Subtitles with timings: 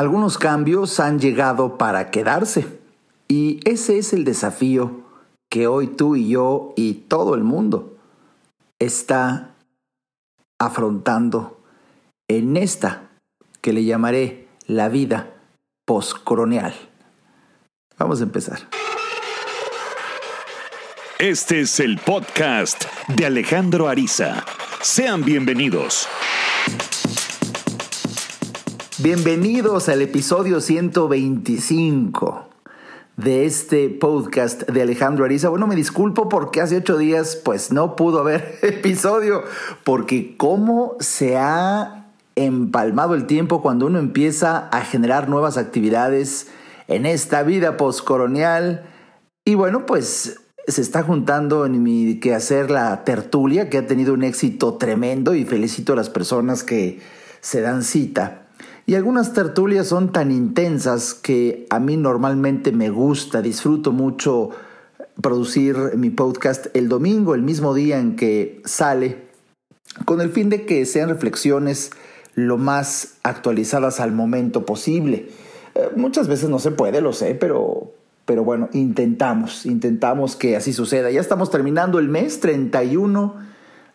[0.00, 2.80] Algunos cambios han llegado para quedarse
[3.28, 5.02] y ese es el desafío
[5.50, 7.98] que hoy tú y yo y todo el mundo
[8.78, 9.56] está
[10.58, 11.60] afrontando
[12.28, 13.10] en esta
[13.60, 15.34] que le llamaré la vida
[15.84, 16.72] postcolonial.
[17.98, 18.70] Vamos a empezar.
[21.18, 24.46] Este es el podcast de Alejandro Ariza.
[24.80, 26.08] Sean bienvenidos.
[29.02, 32.48] Bienvenidos al episodio 125
[33.16, 35.48] de este podcast de Alejandro Ariza.
[35.48, 39.42] Bueno, me disculpo porque hace ocho días pues no pudo haber episodio,
[39.84, 46.48] porque cómo se ha empalmado el tiempo cuando uno empieza a generar nuevas actividades
[46.86, 48.84] en esta vida postcolonial.
[49.46, 54.24] Y bueno, pues se está juntando en mi quehacer la tertulia, que ha tenido un
[54.24, 57.00] éxito tremendo y felicito a las personas que
[57.40, 58.39] se dan cita.
[58.86, 64.50] Y algunas tertulias son tan intensas que a mí normalmente me gusta, disfruto mucho
[65.20, 69.28] producir mi podcast el domingo, el mismo día en que sale,
[70.04, 71.90] con el fin de que sean reflexiones
[72.34, 75.28] lo más actualizadas al momento posible.
[75.74, 77.92] Eh, muchas veces no se puede, lo sé, pero,
[78.24, 81.10] pero bueno, intentamos, intentamos que así suceda.
[81.10, 83.34] Ya estamos terminando el mes 31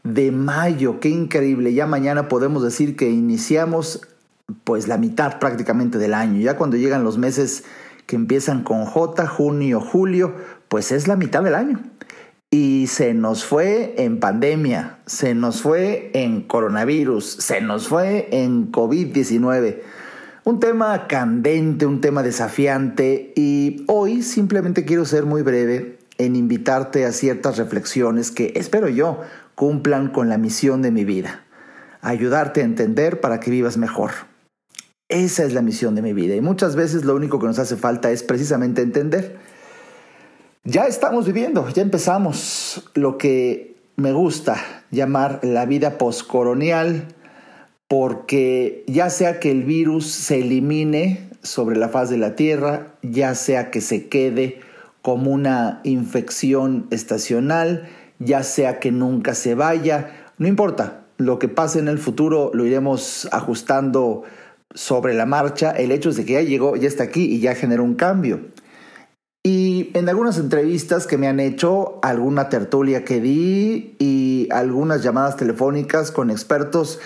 [0.04, 1.74] de mayo, qué increíble.
[1.74, 4.02] Ya mañana podemos decir que iniciamos
[4.64, 6.40] pues la mitad prácticamente del año.
[6.42, 7.64] Ya cuando llegan los meses
[8.06, 10.36] que empiezan con J, junio, julio,
[10.68, 11.80] pues es la mitad del año.
[12.52, 18.72] Y se nos fue en pandemia, se nos fue en coronavirus, se nos fue en
[18.72, 19.82] COVID-19.
[20.46, 27.06] Un tema candente, un tema desafiante y hoy simplemente quiero ser muy breve en invitarte
[27.06, 29.22] a ciertas reflexiones que espero yo
[29.56, 31.44] cumplan con la misión de mi vida.
[32.02, 34.12] Ayudarte a entender para que vivas mejor.
[35.08, 37.76] Esa es la misión de mi vida y muchas veces lo único que nos hace
[37.76, 39.38] falta es precisamente entender.
[40.64, 44.56] Ya estamos viviendo, ya empezamos lo que me gusta
[44.90, 47.10] llamar la vida postcoronial,
[47.88, 53.36] porque ya sea que el virus se elimine sobre la faz de la Tierra, ya
[53.36, 54.60] sea que se quede
[55.04, 61.78] como una infección estacional, ya sea que nunca se vaya, no importa, lo que pase
[61.78, 64.24] en el futuro lo iremos ajustando
[64.74, 67.56] sobre la marcha, el hecho es de que ya llegó, ya está aquí y ya
[67.56, 68.42] generó un cambio.
[69.44, 75.38] Y en algunas entrevistas que me han hecho, alguna tertulia que di y algunas llamadas
[75.38, 77.00] telefónicas con expertos,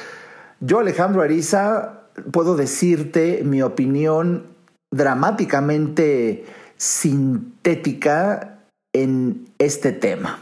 [0.62, 4.46] yo Alejandro Ariza puedo decirte mi opinión
[4.92, 6.46] dramáticamente
[6.78, 8.62] sintética
[8.94, 10.40] en este tema.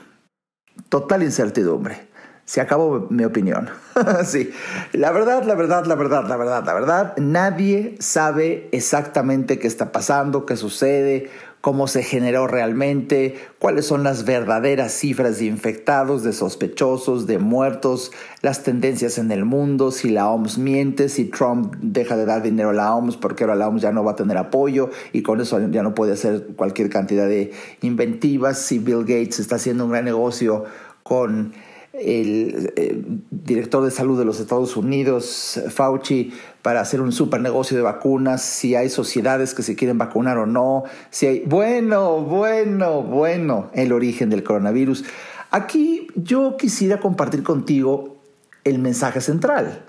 [0.90, 2.07] Total incertidumbre
[2.48, 3.70] se acabó mi opinión.
[4.26, 4.52] sí,
[4.94, 9.92] la verdad, la verdad, la verdad, la verdad, la verdad, nadie sabe exactamente qué está
[9.92, 16.32] pasando, qué sucede, cómo se generó realmente, cuáles son las verdaderas cifras de infectados, de
[16.32, 22.16] sospechosos, de muertos, las tendencias en el mundo, si la OMS miente, si Trump deja
[22.16, 24.38] de dar dinero a la OMS porque ahora la OMS ya no va a tener
[24.38, 29.42] apoyo y con eso ya no puede hacer cualquier cantidad de inventivas, si Bill Gates
[29.42, 30.64] está haciendo un gran negocio
[31.04, 31.52] con
[32.00, 37.78] el, eh, director de salud de los Estados Unidos, Fauci, para hacer un super negocio
[37.78, 41.40] de vacunas, si hay sociedades que se quieren vacunar o no, si hay...
[41.46, 45.06] Bueno, bueno, bueno, el origen del coronavirus.
[45.52, 48.18] Aquí yo quisiera compartir contigo
[48.64, 49.86] el mensaje central.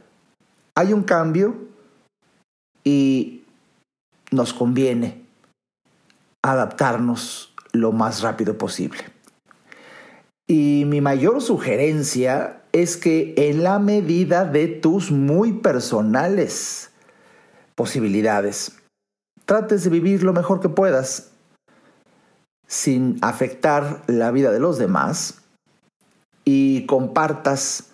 [0.75, 1.57] Hay un cambio
[2.85, 3.43] y
[4.31, 5.25] nos conviene
[6.43, 9.18] adaptarnos lo más rápido posible.
[10.51, 16.91] Y mi mayor sugerencia es que en la medida de tus muy personales
[17.75, 18.73] posibilidades,
[19.45, 21.31] trates de vivir lo mejor que puedas
[22.67, 25.43] sin afectar la vida de los demás
[26.45, 27.91] y compartas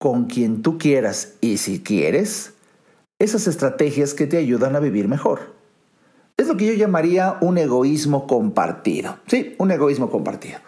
[0.00, 2.54] con quien tú quieras y si quieres
[3.20, 5.54] esas estrategias que te ayudan a vivir mejor.
[6.36, 9.18] Es lo que yo llamaría un egoísmo compartido.
[9.26, 10.58] Sí, un egoísmo compartido.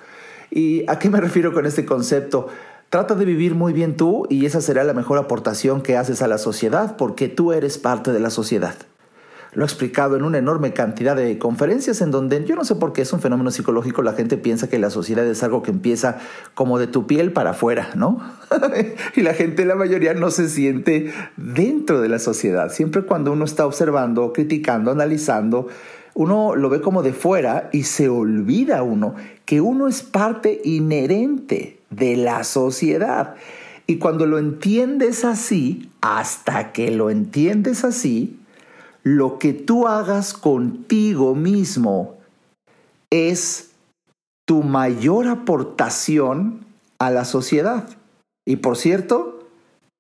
[0.56, 2.49] ¿Y a qué me refiero con este concepto?
[2.88, 6.29] Trata de vivir muy bien tú y esa será la mejor aportación que haces a
[6.29, 8.75] la sociedad porque tú eres parte de la sociedad.
[9.53, 12.94] Lo he explicado en una enorme cantidad de conferencias en donde yo no sé por
[12.94, 16.17] qué es un fenómeno psicológico, la gente piensa que la sociedad es algo que empieza
[16.55, 18.23] como de tu piel para afuera, ¿no?
[19.14, 22.70] y la gente, la mayoría, no se siente dentro de la sociedad.
[22.70, 25.69] Siempre cuando uno está observando, criticando, analizando,
[26.17, 29.15] uno lo ve como de fuera y se olvida uno
[29.45, 33.35] que uno es parte inherente de la sociedad.
[33.87, 38.39] Y cuando lo entiendes así, hasta que lo entiendes así,
[39.03, 42.17] lo que tú hagas contigo mismo
[43.11, 43.73] es
[44.47, 46.65] tu mayor aportación
[46.99, 47.91] a la sociedad.
[48.47, 49.47] Y por cierto,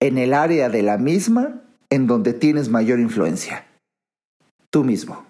[0.00, 1.60] en el área de la misma
[1.90, 3.66] en donde tienes mayor influencia.
[4.70, 5.25] Tú mismo.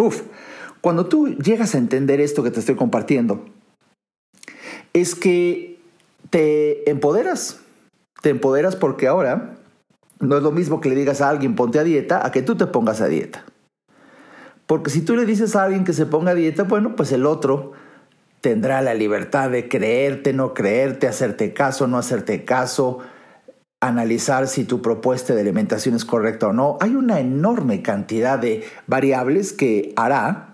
[0.00, 0.22] Uf,
[0.80, 3.44] cuando tú llegas a entender esto que te estoy compartiendo,
[4.94, 5.78] es que
[6.30, 7.60] te empoderas.
[8.22, 9.56] Te empoderas porque ahora
[10.20, 12.56] no es lo mismo que le digas a alguien ponte a dieta a que tú
[12.56, 13.44] te pongas a dieta.
[14.66, 17.26] Porque si tú le dices a alguien que se ponga a dieta, bueno, pues el
[17.26, 17.72] otro
[18.40, 23.00] tendrá la libertad de creerte, no creerte, hacerte caso, no hacerte caso,
[23.80, 26.76] analizar si tu propuesta de alimentación es correcta o no.
[26.80, 30.50] Hay una enorme cantidad de variables que hará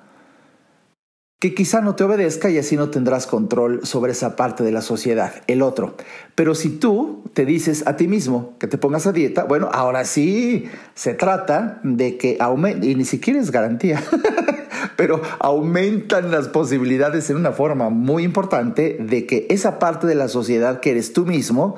[1.38, 4.80] que quizá no te obedezca y así no tendrás control sobre esa parte de la
[4.80, 5.94] sociedad, el otro.
[6.34, 10.06] Pero si tú te dices a ti mismo que te pongas a dieta, bueno, ahora
[10.06, 10.64] sí
[10.94, 14.02] se trata de que aumente, y ni siquiera es garantía,
[14.96, 20.28] pero aumentan las posibilidades en una forma muy importante de que esa parte de la
[20.28, 21.76] sociedad que eres tú mismo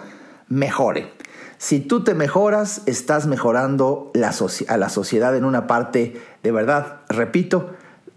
[0.49, 1.19] mejore.
[1.59, 7.71] Si tú te mejoras, estás mejorando a la sociedad en una parte de verdad, repito,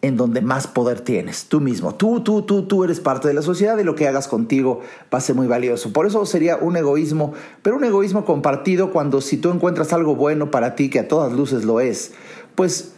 [0.04, 1.96] en donde más poder tienes, tú mismo.
[1.96, 4.82] Tú, tú, tú, tú eres parte de la sociedad y lo que hagas contigo
[5.14, 5.94] va a ser muy valioso.
[5.94, 10.50] Por eso sería un egoísmo, pero un egoísmo compartido cuando si tú encuentras algo bueno
[10.50, 12.14] para ti, que a todas luces lo es,
[12.56, 12.94] pues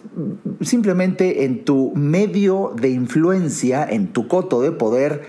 [0.62, 5.24] simplemente en tu medio de influencia, en tu coto de poder,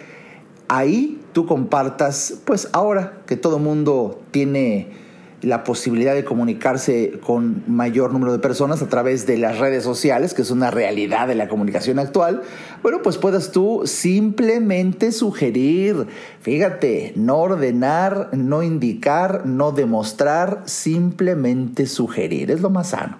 [0.69, 5.04] ahí tú compartas, pues ahora que todo mundo tiene
[5.45, 10.35] la posibilidad de comunicarse con mayor número de personas a través de las redes sociales,
[10.35, 12.43] que es una realidad de la comunicación actual,
[12.83, 16.07] bueno, pues puedas tú simplemente sugerir,
[16.41, 23.19] fíjate, no ordenar, no indicar, no demostrar, simplemente sugerir, es lo más sano.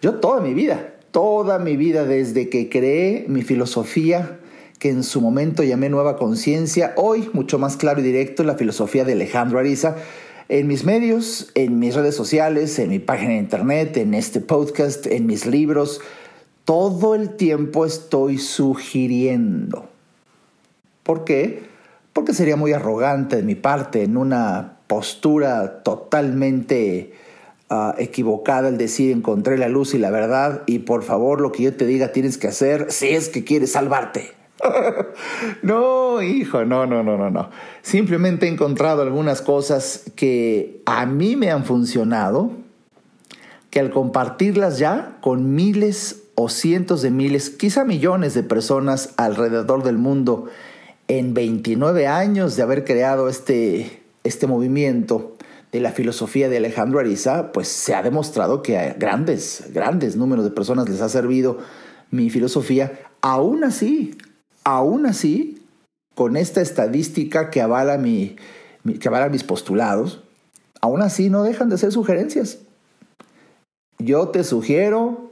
[0.00, 4.38] Yo toda mi vida, toda mi vida desde que creé mi filosofía,
[4.78, 9.04] que en su momento llamé Nueva Conciencia, hoy mucho más claro y directo la filosofía
[9.04, 9.96] de Alejandro Ariza,
[10.48, 15.06] en mis medios, en mis redes sociales, en mi página de internet, en este podcast,
[15.06, 16.00] en mis libros,
[16.64, 19.88] todo el tiempo estoy sugiriendo.
[21.02, 21.64] ¿Por qué?
[22.12, 27.12] Porque sería muy arrogante de mi parte en una postura totalmente
[27.68, 31.64] ah, equivocada el decir encontré la luz y la verdad y por favor lo que
[31.64, 34.35] yo te diga tienes que hacer si es que quieres salvarte.
[35.62, 37.50] no, hijo, no, no, no, no, no.
[37.82, 42.52] Simplemente he encontrado algunas cosas que a mí me han funcionado,
[43.70, 49.82] que al compartirlas ya con miles o cientos de miles, quizá millones de personas alrededor
[49.82, 50.46] del mundo,
[51.08, 55.36] en 29 años de haber creado este, este movimiento
[55.72, 60.44] de la filosofía de Alejandro Ariza, pues se ha demostrado que a grandes, grandes números
[60.44, 61.58] de personas les ha servido
[62.10, 62.98] mi filosofía.
[63.20, 64.16] Aún así,
[64.68, 65.62] Aún así,
[66.16, 70.24] con esta estadística que avala, mis postulados,
[70.80, 72.58] aún así no dejan de ser sugerencias.
[74.00, 75.30] Yo te sugiero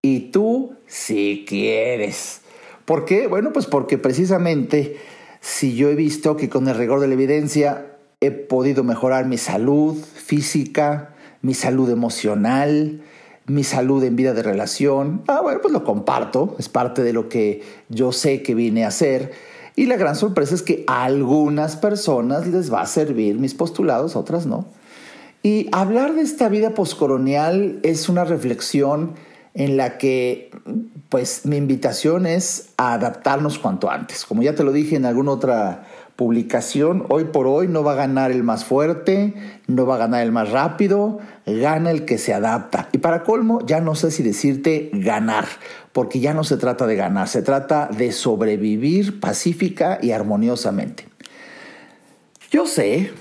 [0.00, 2.42] y tú si quieres.
[2.84, 3.26] ¿Por qué?
[3.26, 4.96] Bueno, pues porque precisamente
[5.40, 9.38] si yo he visto que con el rigor de la evidencia he podido mejorar mi
[9.38, 13.02] salud física, mi salud emocional,
[13.48, 15.22] mi salud en vida de relación.
[15.26, 18.88] Ah, bueno, pues lo comparto, es parte de lo que yo sé que vine a
[18.88, 19.32] hacer.
[19.74, 24.16] Y la gran sorpresa es que a algunas personas les va a servir mis postulados,
[24.16, 24.66] otras no.
[25.42, 29.14] Y hablar de esta vida poscolonial es una reflexión
[29.54, 30.50] en la que,
[31.08, 34.24] pues, mi invitación es a adaptarnos cuanto antes.
[34.24, 35.86] Como ya te lo dije en alguna otra
[36.18, 39.34] publicación, hoy por hoy no va a ganar el más fuerte,
[39.68, 42.88] no va a ganar el más rápido, gana el que se adapta.
[42.90, 45.46] Y para colmo, ya no sé si decirte ganar,
[45.92, 51.06] porque ya no se trata de ganar, se trata de sobrevivir pacífica y armoniosamente.
[52.50, 53.12] Yo sé,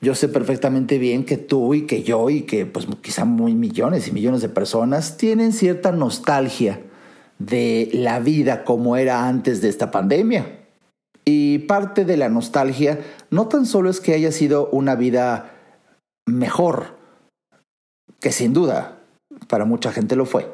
[0.00, 4.06] yo sé perfectamente bien que tú y que yo y que pues quizá muy millones
[4.06, 6.80] y millones de personas tienen cierta nostalgia
[7.40, 10.60] de la vida como era antes de esta pandemia
[11.66, 15.52] parte de la nostalgia no tan solo es que haya sido una vida
[16.26, 16.96] mejor,
[18.20, 18.98] que sin duda
[19.48, 20.52] para mucha gente lo fue.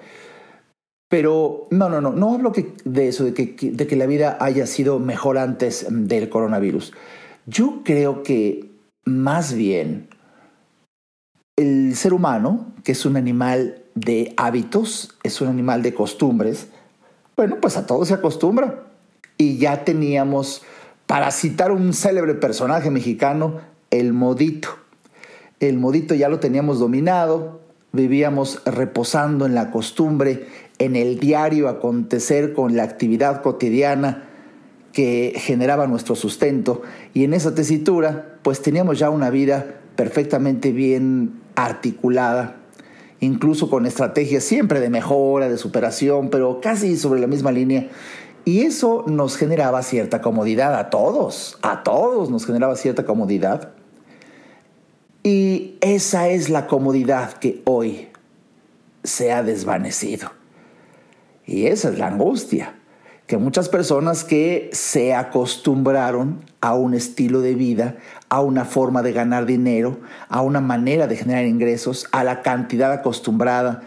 [1.09, 2.53] Pero no, no, no, no hablo
[2.85, 6.93] de eso, de que, de que la vida haya sido mejor antes del coronavirus.
[7.47, 8.71] Yo creo que
[9.05, 10.09] más bien
[11.57, 16.69] el ser humano, que es un animal de hábitos, es un animal de costumbres,
[17.37, 18.87] bueno, pues a todo se acostumbra
[19.37, 20.63] y ya teníamos,
[21.11, 23.57] para citar un célebre personaje mexicano,
[23.91, 24.69] el modito.
[25.59, 30.47] El modito ya lo teníamos dominado, vivíamos reposando en la costumbre,
[30.79, 34.29] en el diario acontecer con la actividad cotidiana
[34.93, 41.41] que generaba nuestro sustento y en esa tesitura pues teníamos ya una vida perfectamente bien
[41.57, 42.55] articulada,
[43.19, 47.89] incluso con estrategias siempre de mejora, de superación, pero casi sobre la misma línea.
[48.45, 53.73] Y eso nos generaba cierta comodidad a todos, a todos nos generaba cierta comodidad.
[55.23, 58.09] Y esa es la comodidad que hoy
[59.05, 60.31] se ha desvanecido.
[61.47, 62.75] Y esa es la angustia,
[63.27, 67.97] que muchas personas que se acostumbraron a un estilo de vida,
[68.29, 72.93] a una forma de ganar dinero, a una manera de generar ingresos, a la cantidad
[72.93, 73.83] acostumbrada,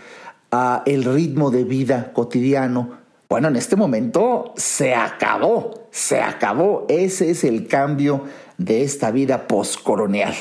[0.52, 3.03] a el ritmo de vida cotidiano,
[3.34, 6.86] bueno, en este momento se acabó, se acabó.
[6.88, 8.26] Ese es el cambio
[8.60, 10.36] de esta vida postcolonial.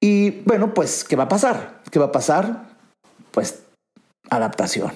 [0.00, 1.82] Y bueno, pues, ¿qué va a pasar?
[1.90, 2.64] ¿Qué va a pasar?
[3.30, 3.62] Pues
[4.30, 4.90] adaptación.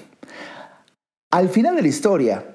[1.30, 2.46] Al final de la historia,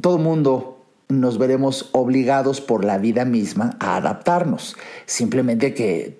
[0.00, 4.78] todo el mundo nos veremos obligados por la vida misma a adaptarnos.
[5.04, 6.18] Simplemente que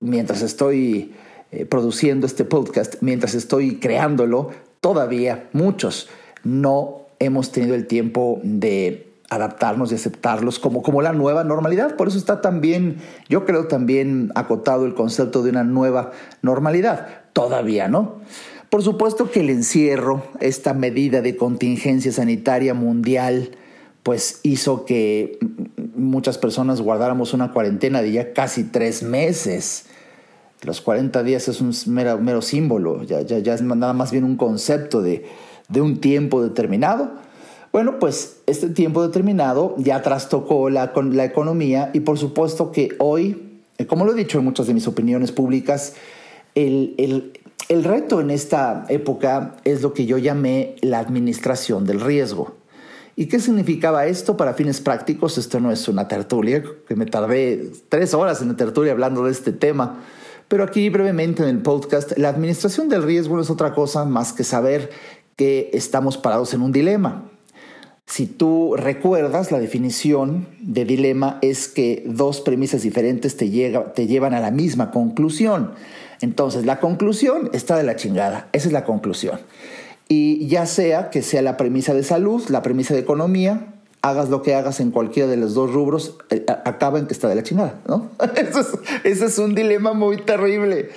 [0.00, 1.14] mientras estoy
[1.50, 4.48] eh, produciendo este podcast, mientras estoy creándolo,
[4.80, 6.08] todavía muchos
[6.44, 11.96] no hemos tenido el tiempo de adaptarnos y aceptarlos como, como la nueva normalidad.
[11.96, 12.96] Por eso está también,
[13.28, 17.06] yo creo también acotado el concepto de una nueva normalidad.
[17.32, 18.16] Todavía, ¿no?
[18.70, 23.52] Por supuesto que el encierro, esta medida de contingencia sanitaria mundial,
[24.02, 25.38] pues hizo que
[25.94, 29.86] muchas personas guardáramos una cuarentena de ya casi tres meses.
[30.62, 35.24] Los 40 días es un mero, símbolo, ya es nada más bien un concepto de,
[35.68, 37.12] de un tiempo determinado.
[37.72, 43.60] Bueno, pues este tiempo determinado ya trastocó la, la economía y por supuesto que hoy,
[43.76, 45.94] eh, como lo he dicho en muchas de mis opiniones públicas,
[46.54, 47.32] el, el,
[47.68, 52.56] el reto en esta época es lo que yo llamé la administración del riesgo.
[53.14, 55.38] ¿Y qué significaba esto para fines prácticos?
[55.38, 59.32] Esto no es una tertulia, que me tardé tres horas en la tertulia hablando de
[59.32, 60.04] este tema.
[60.46, 64.32] Pero aquí brevemente en el podcast, la administración del riesgo no es otra cosa más
[64.32, 64.90] que saber
[65.38, 67.22] que estamos parados en un dilema.
[68.06, 73.46] Si tú recuerdas, la definición de dilema es que dos premisas diferentes te,
[73.94, 75.70] te llevan a la misma conclusión.
[76.20, 78.48] Entonces, la conclusión está de la chingada.
[78.52, 79.38] Esa es la conclusión.
[80.08, 84.42] Y ya sea que sea la premisa de salud, la premisa de economía, hagas lo
[84.42, 87.44] que hagas en cualquiera de los dos rubros, eh, acaba en que está de la
[87.44, 87.78] chingada.
[88.34, 88.68] Eso es,
[89.04, 90.88] ese es un dilema muy terrible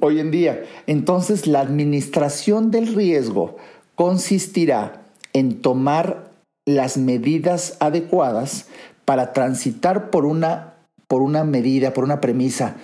[0.00, 0.62] hoy en día.
[0.86, 3.56] Entonces, la administración del riesgo
[3.98, 5.02] consistirá
[5.32, 6.30] en tomar
[6.64, 8.68] las medidas adecuadas
[9.04, 10.74] para transitar por una,
[11.08, 12.76] por una medida, por una premisa,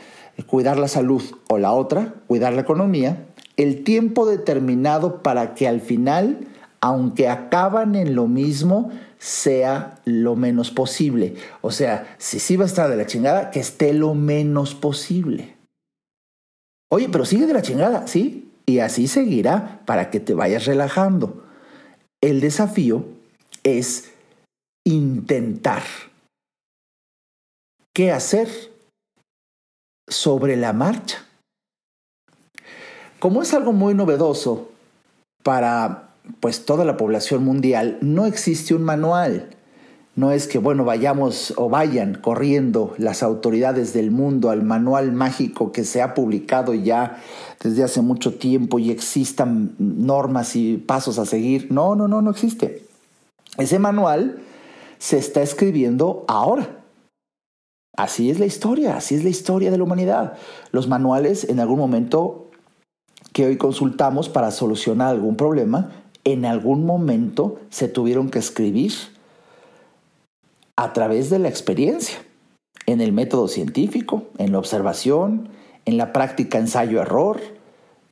[0.48, 5.80] cuidar la salud o la otra, cuidar la economía, el tiempo determinado para que al
[5.80, 6.48] final,
[6.80, 11.36] aunque acaban en lo mismo, sea lo menos posible.
[11.60, 15.54] O sea, si sí va a estar de la chingada, que esté lo menos posible.
[16.90, 18.43] Oye, pero sigue de la chingada, ¿sí?
[18.66, 21.44] Y así seguirá para que te vayas relajando.
[22.22, 23.04] El desafío
[23.62, 24.12] es
[24.86, 25.82] intentar.
[27.94, 28.48] ¿Qué hacer
[30.08, 31.24] sobre la marcha?
[33.18, 34.70] Como es algo muy novedoso
[35.42, 39.53] para pues toda la población mundial, no existe un manual.
[40.16, 45.72] No es que, bueno, vayamos o vayan corriendo las autoridades del mundo al manual mágico
[45.72, 47.20] que se ha publicado ya
[47.60, 51.72] desde hace mucho tiempo y existan normas y pasos a seguir.
[51.72, 52.86] No, no, no, no existe.
[53.58, 54.38] Ese manual
[54.98, 56.84] se está escribiendo ahora.
[57.96, 60.34] Así es la historia, así es la historia de la humanidad.
[60.70, 62.50] Los manuales en algún momento
[63.32, 65.90] que hoy consultamos para solucionar algún problema,
[66.22, 68.92] en algún momento se tuvieron que escribir
[70.76, 72.16] a través de la experiencia,
[72.86, 75.48] en el método científico, en la observación,
[75.84, 77.40] en la práctica ensayo-error,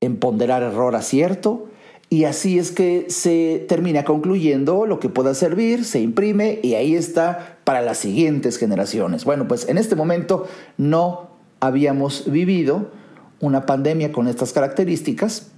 [0.00, 1.68] en ponderar error-acierto,
[2.08, 6.94] y así es que se termina concluyendo lo que pueda servir, se imprime y ahí
[6.94, 9.24] está para las siguientes generaciones.
[9.24, 12.90] Bueno, pues en este momento no habíamos vivido
[13.40, 15.51] una pandemia con estas características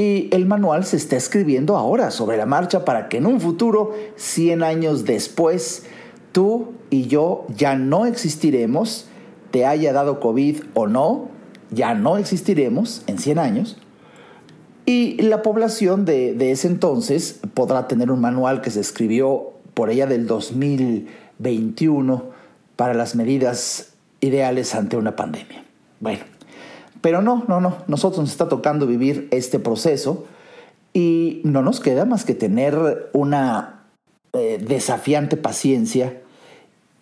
[0.00, 3.92] y el manual se está escribiendo ahora sobre la marcha para que en un futuro,
[4.16, 5.84] 100 años después,
[6.32, 9.08] tú y yo ya no existiremos,
[9.50, 11.28] te haya dado COVID o no,
[11.70, 13.76] ya no existiremos en 100 años.
[14.86, 19.90] Y la población de, de ese entonces podrá tener un manual que se escribió por
[19.90, 22.24] ella del 2021
[22.76, 23.92] para las medidas
[24.22, 25.62] ideales ante una pandemia.
[26.00, 26.24] Bueno,
[27.00, 30.26] Pero no, no, no, nosotros nos está tocando vivir este proceso
[30.92, 33.84] y no nos queda más que tener una
[34.32, 36.20] eh, desafiante paciencia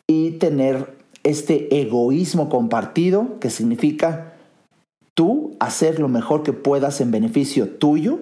[0.06, 4.34] y tener este egoísmo compartido que significa
[5.14, 8.20] tú hacer lo mejor que puedas en beneficio tuyo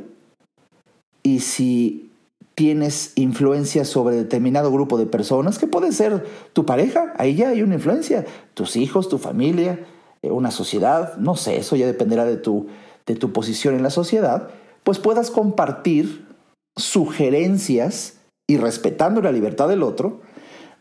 [1.23, 2.11] y si
[2.54, 7.62] tienes influencia sobre determinado grupo de personas, que puede ser tu pareja, ahí ya hay
[7.62, 9.78] una influencia, tus hijos, tu familia,
[10.30, 12.66] una sociedad, no sé, eso ya dependerá de tu,
[13.06, 14.49] de tu posición en la sociedad,
[14.85, 16.26] pues puedas compartir
[16.76, 18.18] sugerencias
[18.49, 20.21] y respetando la libertad del otro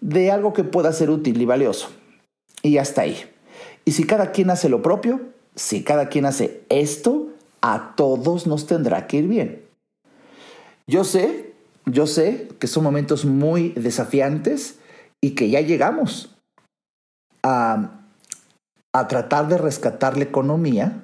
[0.01, 1.89] de algo que pueda ser útil y valioso.
[2.61, 3.17] Y hasta ahí.
[3.85, 5.21] Y si cada quien hace lo propio,
[5.55, 7.29] si cada quien hace esto,
[7.61, 9.63] a todos nos tendrá que ir bien.
[10.87, 11.53] Yo sé,
[11.85, 14.77] yo sé que son momentos muy desafiantes
[15.21, 16.35] y que ya llegamos
[17.41, 18.04] a,
[18.95, 21.03] a tratar de rescatar la economía,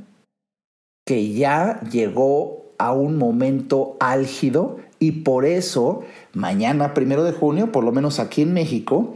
[1.05, 7.83] que ya llegó a un momento álgido y por eso mañana, primero de junio, por
[7.83, 9.15] lo menos aquí en México,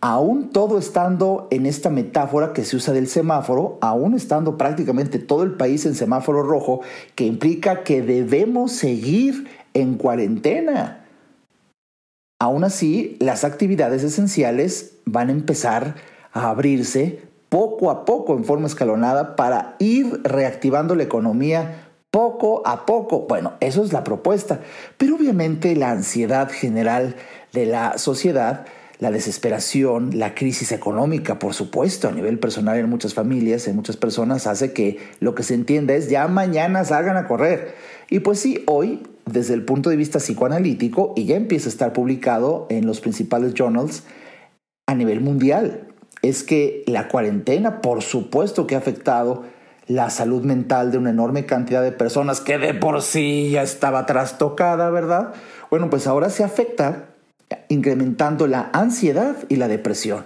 [0.00, 5.42] aún todo estando en esta metáfora que se usa del semáforo, aún estando prácticamente todo
[5.42, 6.80] el país en semáforo rojo,
[7.14, 11.04] que implica que debemos seguir en cuarentena.
[12.40, 15.96] Aún así, las actividades esenciales van a empezar
[16.32, 17.20] a abrirse
[17.54, 23.26] poco a poco en forma escalonada para ir reactivando la economía poco a poco.
[23.28, 24.58] Bueno, eso es la propuesta.
[24.98, 27.14] Pero obviamente la ansiedad general
[27.52, 28.66] de la sociedad
[28.98, 33.96] la desesperación, la crisis económica, por supuesto, a nivel personal en muchas familias, en muchas
[33.96, 37.74] personas, hace que lo que se entienda es ya mañana salgan a correr.
[38.10, 41.92] Y pues sí, hoy, desde el punto de vista psicoanalítico, y ya empieza a estar
[41.92, 44.02] publicado en los principales journals
[44.86, 45.93] a nivel mundial,
[46.28, 49.44] es que la cuarentena, por supuesto que ha afectado
[49.86, 54.06] la salud mental de una enorme cantidad de personas que de por sí ya estaba
[54.06, 55.34] trastocada, ¿verdad?
[55.68, 57.10] Bueno, pues ahora se afecta
[57.68, 60.24] incrementando la ansiedad y la depresión.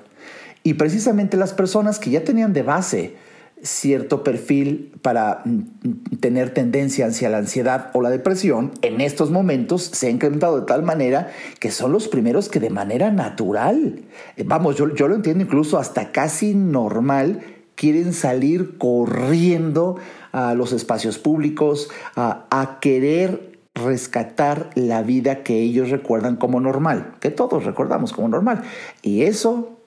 [0.63, 3.17] Y precisamente las personas que ya tenían de base
[3.63, 9.83] cierto perfil para mm, tener tendencia hacia la ansiedad o la depresión, en estos momentos
[9.85, 14.03] se ha incrementado de tal manera que son los primeros que de manera natural,
[14.37, 17.41] eh, vamos, yo, yo lo entiendo incluso hasta casi normal,
[17.75, 19.97] quieren salir corriendo
[20.33, 27.15] a los espacios públicos, a, a querer rescatar la vida que ellos recuerdan como normal,
[27.21, 28.63] que todos recordamos como normal.
[29.03, 29.79] Y eso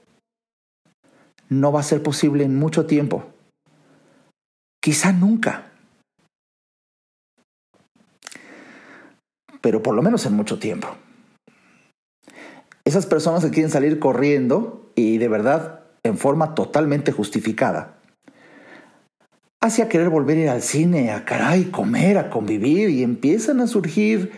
[1.50, 3.26] no va a ser posible en mucho tiempo.
[4.82, 5.72] Quizá nunca.
[9.62, 10.88] Pero por lo menos en mucho tiempo.
[12.84, 18.00] Esas personas que quieren salir corriendo y de verdad en forma totalmente justificada,
[19.62, 23.68] hacia querer volver a ir al cine, a caray, comer, a convivir y empiezan a
[23.68, 24.32] surgir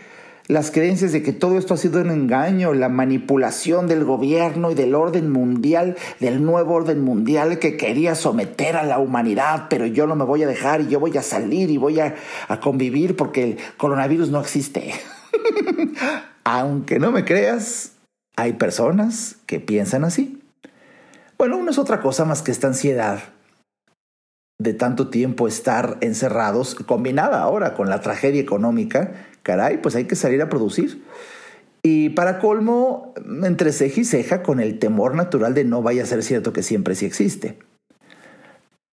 [0.46, 4.74] las creencias de que todo esto ha sido un engaño, la manipulación del gobierno y
[4.74, 10.06] del orden mundial, del nuevo orden mundial que quería someter a la humanidad, pero yo
[10.06, 12.14] no me voy a dejar y yo voy a salir y voy a,
[12.48, 14.92] a convivir porque el coronavirus no existe.
[16.44, 17.92] Aunque no me creas,
[18.36, 20.42] hay personas que piensan así.
[21.38, 23.33] Bueno, no es otra cosa más que esta ansiedad
[24.58, 30.16] de tanto tiempo estar encerrados, combinada ahora con la tragedia económica, caray, pues hay que
[30.16, 31.02] salir a producir.
[31.82, 33.12] Y para colmo,
[33.42, 36.62] entre ceja y ceja con el temor natural de no vaya a ser cierto que
[36.62, 37.58] siempre sí existe.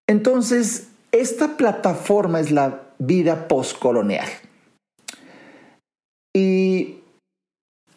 [0.08, 4.26] Entonces, esta plataforma es la vida postcolonial.
[6.34, 6.98] Y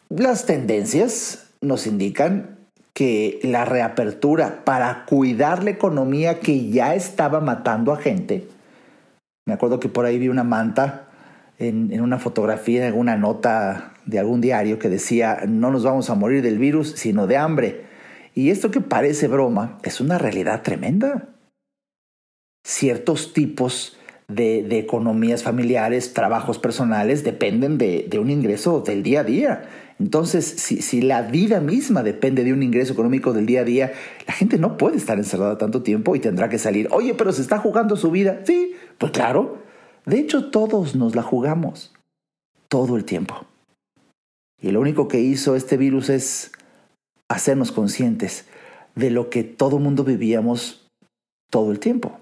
[0.09, 2.52] las tendencias nos indican
[2.93, 8.47] que la reapertura para cuidar la economía que ya estaba matando a gente.
[9.45, 11.07] Me acuerdo que por ahí vi una manta
[11.57, 16.15] en, una fotografía, en alguna nota de algún diario que decía, no nos vamos a
[16.15, 17.85] morir del virus, sino de hambre.
[18.35, 21.29] Y esto que parece broma es una realidad tremenda.
[22.63, 29.23] Ciertos tipos de, economías familiares, trabajos personales, dependen de, de un ingreso del día a
[29.23, 29.63] día
[29.99, 33.93] entonces, si, la vida misma depende de un ingreso económico del día a día,
[34.27, 36.87] la gente no puede estar encerrada tanto tiempo y tendrá que salir.
[36.91, 38.41] Oye, pero se está jugando su vida.
[38.45, 39.59] Sí, pues claro.
[40.05, 41.93] De hecho, todos nos la jugamos
[42.67, 43.45] todo el tiempo.
[44.61, 46.51] Y lo único que hizo este virus es
[47.29, 48.45] hacernos conscientes
[48.95, 50.87] de lo que todo mundo vivíamos
[51.49, 52.19] todo el tiempo.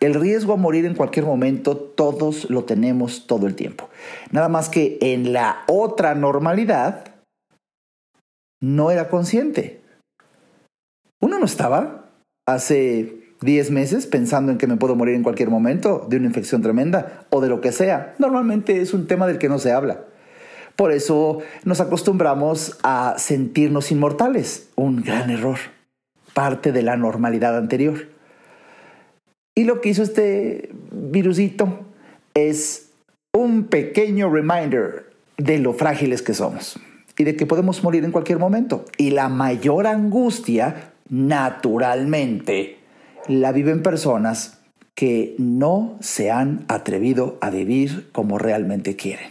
[0.00, 3.88] El riesgo a morir en cualquier momento todos lo tenemos todo el tiempo.
[4.30, 7.14] Nada más que en la otra normalidad
[8.60, 9.80] no era consciente.
[11.20, 12.10] Uno no estaba
[12.46, 16.62] hace 10 meses pensando en que me puedo morir en cualquier momento de una infección
[16.62, 18.14] tremenda o de lo que sea.
[18.18, 20.04] Normalmente es un tema del que no se habla.
[20.76, 24.68] Por eso nos acostumbramos a sentirnos inmortales.
[24.76, 25.56] Un gran error.
[26.34, 28.15] Parte de la normalidad anterior.
[29.58, 31.80] Y lo que hizo este virusito
[32.34, 32.90] es
[33.32, 36.78] un pequeño reminder de lo frágiles que somos
[37.16, 38.84] y de que podemos morir en cualquier momento.
[38.98, 42.76] Y la mayor angustia, naturalmente,
[43.28, 44.58] la viven personas
[44.94, 49.30] que no se han atrevido a vivir como realmente quieren.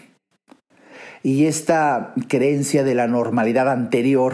[1.21, 4.33] Y esta creencia de la normalidad anterior,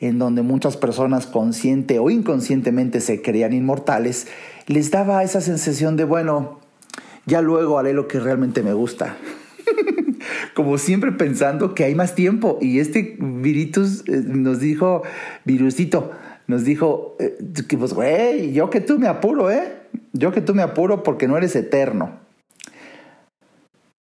[0.00, 4.26] en donde muchas personas consciente o inconscientemente se creían inmortales,
[4.66, 6.60] les daba esa sensación de, bueno,
[7.26, 9.16] ya luego haré lo que realmente me gusta.
[10.54, 12.58] Como siempre pensando que hay más tiempo.
[12.60, 15.02] Y este viritus eh, nos dijo,
[15.44, 16.10] virusito,
[16.46, 17.36] nos dijo eh,
[17.68, 19.72] que pues, güey, yo que tú me apuro, ¿eh?
[20.12, 22.20] Yo que tú me apuro porque no eres eterno.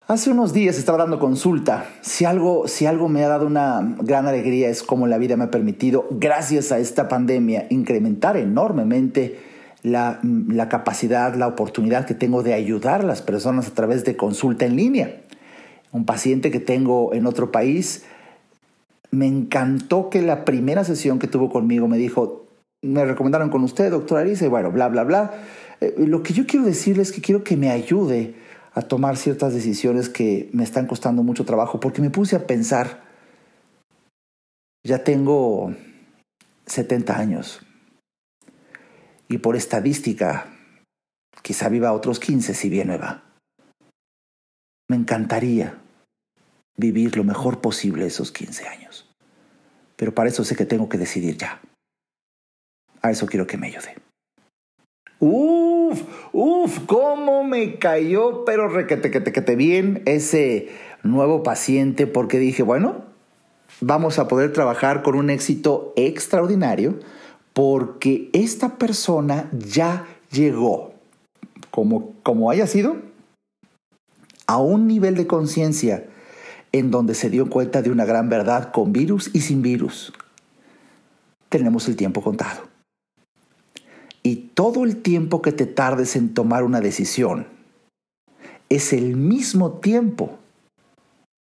[0.07, 1.87] Hace unos días estaba dando consulta.
[2.01, 5.45] Si algo, si algo me ha dado una gran alegría es cómo la vida me
[5.45, 9.50] ha permitido, gracias a esta pandemia, incrementar enormemente
[9.83, 14.17] la, la capacidad, la oportunidad que tengo de ayudar a las personas a través de
[14.17, 15.23] consulta en línea.
[15.93, 18.05] Un paciente que tengo en otro país
[19.11, 22.47] me encantó que la primera sesión que tuvo conmigo me dijo,
[22.83, 25.33] me recomendaron con usted, doctor Arisa, y bueno, bla, bla, bla.
[25.81, 28.35] Eh, lo que yo quiero decirle es que quiero que me ayude
[28.73, 33.03] a tomar ciertas decisiones que me están costando mucho trabajo, porque me puse a pensar,
[34.85, 35.75] ya tengo
[36.67, 37.61] 70 años,
[39.31, 40.49] y por estadística,
[41.43, 43.23] quizá viva otros 15 si bien me va.
[44.89, 45.79] Me encantaría
[46.77, 49.09] vivir lo mejor posible esos 15 años.
[49.95, 51.61] Pero para eso sé que tengo que decidir ya.
[53.03, 53.95] A eso quiero que me ayude.
[55.21, 60.71] Uf, uf, cómo me cayó, pero requete que te bien ese
[61.05, 63.05] nuevo paciente porque dije, bueno,
[63.81, 66.99] vamos a poder trabajar con un éxito extraordinario
[67.61, 70.95] porque esta persona ya llegó,
[71.71, 72.97] como, como haya sido,
[74.47, 76.07] a un nivel de conciencia
[76.73, 80.15] en donde se dio cuenta de una gran verdad con virus y sin virus.
[81.51, 82.63] Tenemos el tiempo contado.
[84.23, 87.47] Y todo el tiempo que te tardes en tomar una decisión
[88.71, 90.39] es el mismo tiempo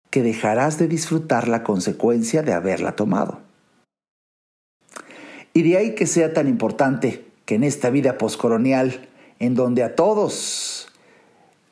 [0.10, 3.51] que dejarás de disfrutar la consecuencia de haberla tomado.
[5.54, 9.08] Y de ahí que sea tan importante que en esta vida poscolonial,
[9.40, 10.88] en donde a todos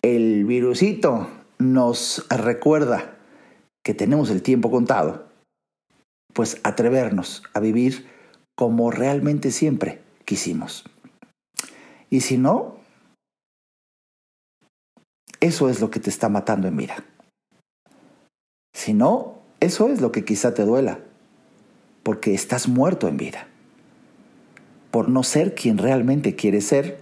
[0.02, 3.18] el virusito nos recuerda
[3.84, 5.28] que tenemos el tiempo contado,
[6.34, 8.08] pues atrevernos a vivir
[8.56, 10.86] como realmente siempre quisimos.
[12.10, 12.78] Y si no,
[15.40, 17.04] eso es lo que te está matando en vida.
[18.74, 21.00] Si no, eso es lo que quizá te duela,
[22.04, 23.49] porque estás muerto en vida,
[24.92, 27.00] por no ser quien realmente quieres ser,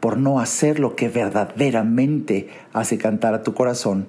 [0.00, 4.08] por no hacer lo que verdaderamente hace cantar a tu corazón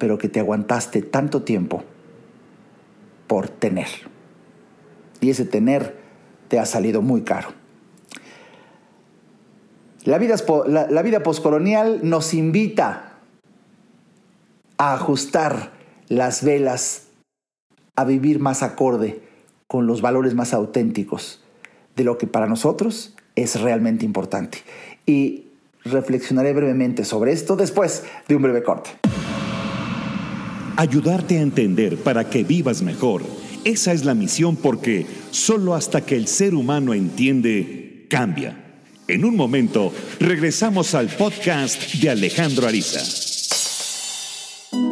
[0.00, 1.84] pero que te aguantaste tanto tiempo
[3.26, 3.86] por tener.
[5.20, 6.00] Y ese tener
[6.48, 7.50] te ha salido muy caro.
[10.04, 13.18] La vida, la, vida poscolonial nos invita
[14.78, 15.72] a ajustar
[16.08, 17.08] las velas,
[17.94, 19.22] a vivir más acorde
[19.66, 21.44] con los valores más auténticos
[22.00, 24.58] de lo que para nosotros es realmente importante.
[25.04, 25.44] Y
[25.84, 28.90] reflexionaré brevemente sobre esto después de un breve corte
[30.80, 33.22] ayudarte a entender para que vivas mejor.
[33.64, 38.56] Esa es la misión porque solo hasta que el ser humano entiende, cambia.
[39.06, 43.00] En un momento, regresamos al podcast de Alejandro Ariza.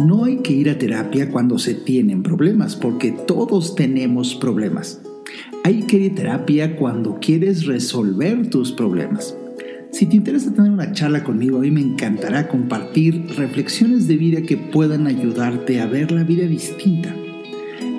[0.04, 5.00] No hay que ir a terapia cuando se tienen problemas, porque todos tenemos problemas.
[5.64, 9.36] Hay que ir a terapia cuando quieres resolver tus problemas.
[9.90, 14.42] Si te interesa tener una charla conmigo, a mí me encantará compartir reflexiones de vida
[14.42, 17.14] que puedan ayudarte a ver la vida distinta.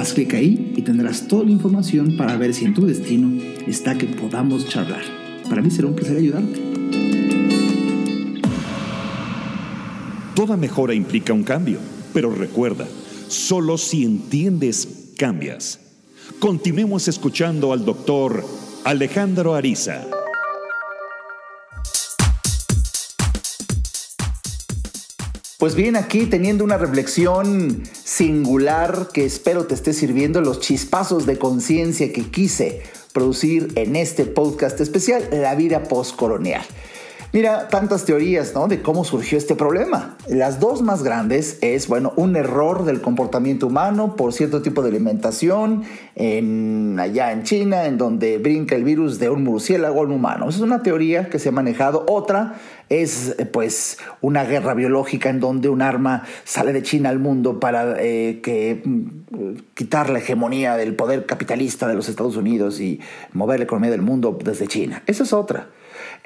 [0.03, 3.97] Haz clic ahí y tendrás toda la información para ver si en tu destino está
[3.97, 5.05] que podamos charlar.
[5.49, 6.61] Para mí será un placer ayudarte.
[10.35, 11.79] Toda mejora implica un cambio,
[12.13, 12.89] pero recuerda,
[13.29, 15.79] solo si entiendes, cambias.
[16.41, 18.45] Continuemos escuchando al doctor
[18.83, 20.05] Alejandro Ariza.
[25.63, 31.39] Pues bien, aquí teniendo una reflexión singular que espero te esté sirviendo los chispazos de
[31.39, 36.65] conciencia que quise producir en este podcast especial, La vida postcolonial.
[37.35, 38.69] Mira, tantas teorías, ¿no?
[38.69, 40.19] De cómo surgió este problema.
[40.29, 44.91] Las dos más grandes es, bueno, un error del comportamiento humano por cierto tipo de
[44.91, 50.13] alimentación en, allá en China, en donde brinca el virus de un murciélago a un
[50.13, 50.47] humano.
[50.47, 52.05] Esa es una teoría que se ha manejado.
[52.07, 52.57] Otra
[52.91, 57.97] es, pues, una guerra biológica en donde un arma sale de China al mundo para
[57.99, 59.07] eh, que, mm,
[59.73, 63.01] quitar la hegemonía del poder capitalista de los Estados Unidos y
[63.33, 65.03] mover la economía del mundo desde China.
[65.07, 65.69] Esa es otra.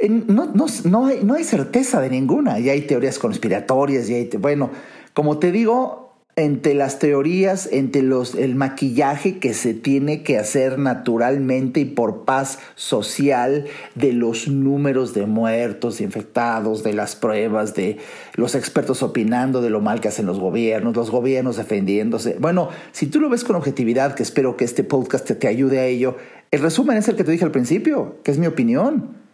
[0.09, 2.61] No, no, no, hay, no hay certeza de ninguna.
[2.61, 4.71] Y hay teorías conspiratorias, y hay, bueno,
[5.15, 6.07] como te digo,
[6.39, 12.27] entre las teorías, entre los, el maquillaje que se tiene que hacer naturalmente y por
[12.27, 17.97] paz social de los números de muertos, infectados, de las pruebas, de
[18.35, 22.37] los expertos opinando de lo mal que hacen los gobiernos, los gobiernos defendiéndose.
[22.39, 25.79] Bueno, si tú lo ves con objetividad, que espero que este podcast te, te ayude
[25.79, 26.19] a ello,
[26.51, 29.26] el resumen es el que te dije al principio, que es mi opinión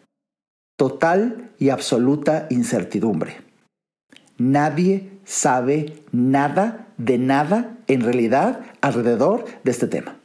[0.82, 3.36] total y absoluta incertidumbre.
[4.36, 10.16] Nadie sabe nada de nada en realidad alrededor de este tema.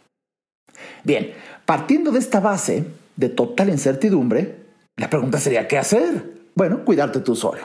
[1.03, 1.31] Bien,
[1.67, 4.55] partiendo de esta base de total incertidumbre,
[4.95, 6.33] la pregunta sería, ¿qué hacer?
[6.55, 7.61] Bueno, cuidarte tú solo.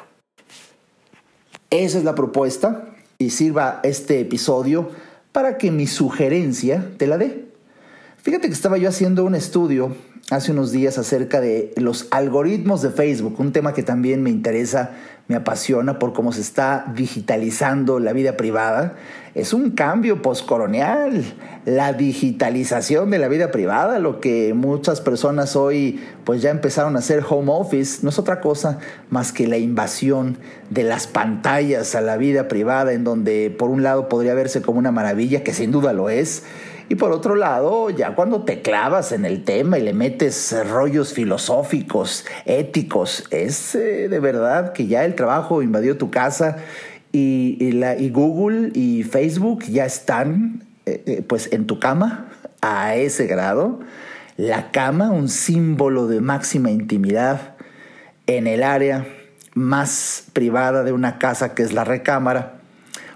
[1.70, 4.90] Esa es la propuesta y sirva este episodio
[5.33, 7.46] para que mi sugerencia te la dé.
[8.18, 9.96] Fíjate que estaba yo haciendo un estudio
[10.33, 14.92] hace unos días acerca de los algoritmos de Facebook, un tema que también me interesa,
[15.29, 18.97] me apasiona por cómo se está digitalizando la vida privada.
[19.35, 21.23] Es un cambio postcolonial,
[21.66, 27.01] la digitalización de la vida privada, lo que muchas personas hoy pues ya empezaron a
[27.01, 28.79] hacer home office, no es otra cosa
[29.11, 30.38] más que la invasión
[30.71, 34.79] de las pantallas a la vida privada, en donde por un lado podría verse como
[34.79, 36.42] una maravilla, que sin duda lo es,
[36.88, 41.12] y por otro lado, ya cuando te clavas en el tema y le metes rollos
[41.12, 46.59] filosóficos, éticos, es eh, de verdad que ya el trabajo invadió tu casa
[47.12, 52.29] y, Google y Facebook ya están eh, eh, pues en tu cama
[52.61, 53.81] a ese grado.
[54.37, 57.55] La cama, un símbolo de máxima intimidad
[58.27, 59.07] en el área
[59.55, 62.55] más privada de una casa que es la recámara.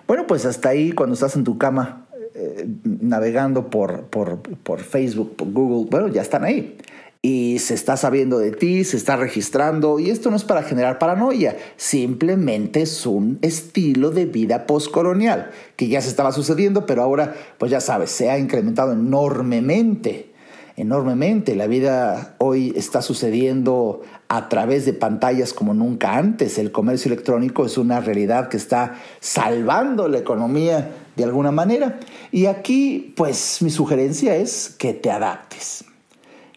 [0.07, 2.05] Bueno, pues hasta ahí cuando estás en tu cama
[2.37, 6.77] eh, navegando por, por, por Facebook, por Google, bueno, ya están ahí
[7.22, 11.01] y se está sabiendo de ti, se está registrando y esto no es para generar
[11.01, 17.35] paranoia, simplemente es un estilo de vida postcolonial que ya se estaba sucediendo, pero ahora
[17.59, 20.37] pues ya sabes, se ha incrementado enormemente
[20.77, 21.57] enormemente.
[21.57, 26.59] La vida hoy está sucediendo a través de pantallas como nunca antes.
[26.59, 31.98] El comercio electrónico es una realidad que está salvando la economía de alguna manera.
[32.31, 35.85] Y aquí, pues mi sugerencia es que te adaptes.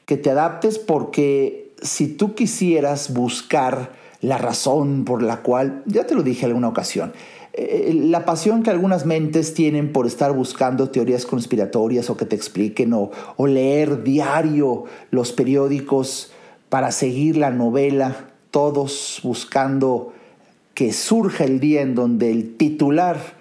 [0.05, 6.13] Que te adaptes porque si tú quisieras buscar la razón por la cual, ya te
[6.13, 7.13] lo dije en alguna ocasión,
[7.53, 12.35] eh, la pasión que algunas mentes tienen por estar buscando teorías conspiratorias o que te
[12.35, 16.31] expliquen o, o leer diario los periódicos
[16.69, 20.13] para seguir la novela, todos buscando
[20.73, 23.38] que surja el día en donde el titular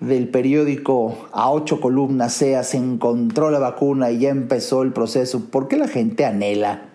[0.00, 5.46] del periódico a ocho columnas sea se encontró la vacuna y ya empezó el proceso,
[5.50, 6.88] ¿por qué la gente anhela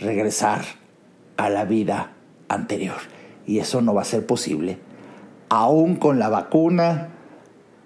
[0.00, 0.64] regresar
[1.36, 2.12] a la vida
[2.48, 2.96] anterior?
[3.46, 4.78] Y eso no va a ser posible
[5.48, 7.08] aún con la vacuna,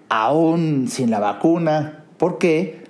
[0.09, 2.05] aún sin la vacuna.
[2.17, 2.83] ¿Por qué?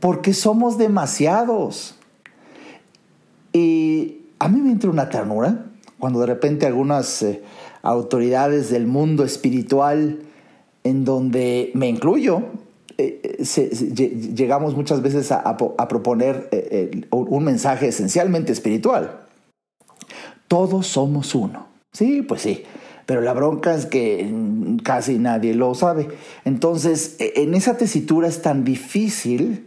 [0.00, 1.96] Porque somos demasiados.
[3.52, 5.66] Y a mí me entra una ternura
[5.98, 7.42] cuando de repente algunas eh,
[7.82, 10.20] autoridades del mundo espiritual,
[10.84, 12.42] en donde me incluyo,
[12.98, 15.56] eh, eh, llegamos muchas veces a,
[15.88, 16.48] proponer
[17.10, 19.26] un mensaje esencialmente espiritual.
[20.48, 21.68] Todos somos uno.
[21.92, 22.64] Sí, pues sí.
[23.06, 24.32] Pero la bronca es que
[24.84, 26.08] casi nadie lo sabe.
[26.44, 29.66] Entonces, e, en esa tesitura es tan difícil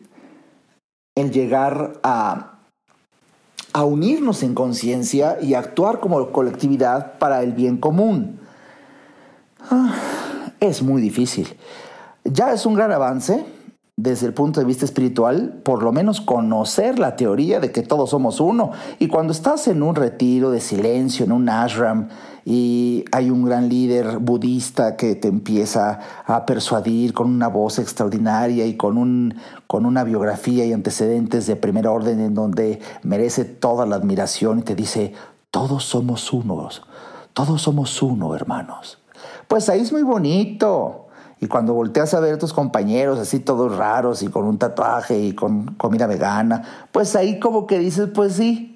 [1.15, 2.52] el llegar a,
[3.73, 8.39] a unirnos en conciencia y actuar como colectividad para el bien común.
[9.69, 9.95] Ah,
[10.59, 11.47] es muy difícil.
[12.23, 13.45] Ya es un gran avance
[13.95, 18.11] desde el punto de vista espiritual, por lo menos conocer la teoría de que todos
[18.11, 18.71] somos uno.
[18.99, 22.09] Y cuando estás en un retiro de silencio, en un ashram,
[22.45, 28.65] y hay un gran líder budista que te empieza a persuadir con una voz extraordinaria
[28.65, 29.35] y con, un,
[29.67, 34.61] con una biografía y antecedentes de primer orden en donde merece toda la admiración y
[34.63, 35.13] te dice,
[35.51, 36.83] todos somos unos,
[37.33, 38.99] Todos somos uno, hermanos.
[39.47, 41.07] Pues ahí es muy bonito.
[41.39, 45.19] Y cuando volteas a ver a tus compañeros así todos raros y con un tatuaje
[45.19, 48.72] y con comida vegana, pues ahí como que dices, pues sí,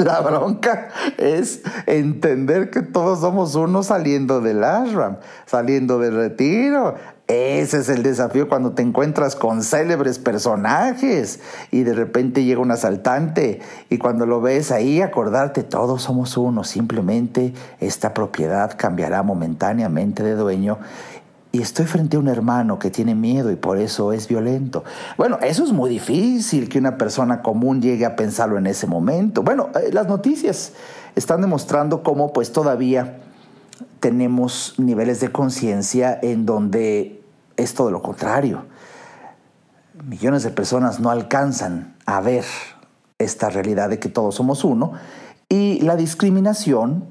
[0.04, 6.94] la bronca es entender que todos somos uno saliendo del ashram, saliendo del retiro.
[7.26, 11.38] Ese es el desafío cuando te encuentras con célebres personajes
[11.70, 16.64] y de repente llega un asaltante y cuando lo ves ahí acordarte, todos somos uno,
[16.64, 20.78] simplemente esta propiedad cambiará momentáneamente de dueño
[21.52, 24.84] y estoy frente a un hermano que tiene miedo y por eso es violento.
[25.16, 29.42] Bueno, eso es muy difícil que una persona común llegue a pensarlo en ese momento.
[29.42, 30.72] Bueno, eh, las noticias
[31.16, 33.18] están demostrando cómo pues todavía
[33.98, 37.20] tenemos niveles de conciencia en donde
[37.56, 38.66] es todo lo contrario.
[40.04, 42.44] Millones de personas no alcanzan a ver
[43.18, 44.92] esta realidad de que todos somos uno
[45.48, 47.04] y la discriminación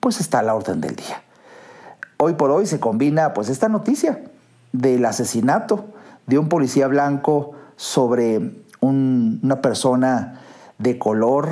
[0.00, 1.22] pues está a la orden del día
[2.22, 4.20] hoy por hoy se combina pues esta noticia
[4.70, 5.86] del asesinato
[6.28, 10.40] de un policía blanco sobre una persona
[10.78, 11.48] de color,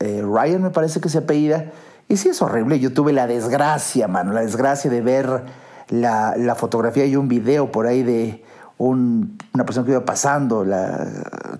[0.00, 1.72] eh, Ryan me parece que se apellida,
[2.08, 5.42] y sí es horrible, yo tuve la desgracia, mano, la desgracia de ver
[5.88, 8.42] la, fotografía y un video por ahí de
[8.78, 11.06] una persona que iba pasando, la,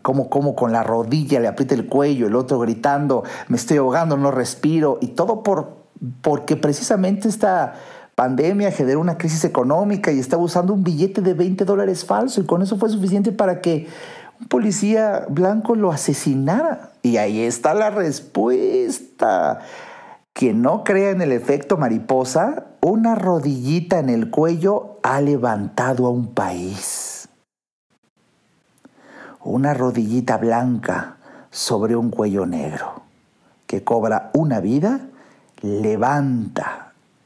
[0.02, 4.16] como, como con la rodilla le aprieta el cuello, el otro gritando, me estoy ahogando,
[4.16, 5.84] no respiro, y todo por,
[6.22, 7.74] porque precisamente esta
[8.14, 12.46] pandemia generó una crisis económica y estaba usando un billete de 20 dólares falso y
[12.46, 13.88] con eso fue suficiente para que
[14.40, 16.92] un policía blanco lo asesinara.
[17.02, 19.60] Y ahí está la respuesta.
[20.32, 26.10] Quien no crea en el efecto mariposa, una rodillita en el cuello ha levantado a
[26.10, 27.28] un país.
[29.42, 31.18] Una rodillita blanca
[31.50, 33.02] sobre un cuello negro
[33.66, 35.00] que cobra una vida
[35.62, 36.83] levanta